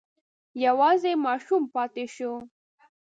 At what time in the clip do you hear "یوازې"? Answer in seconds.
0.65-1.11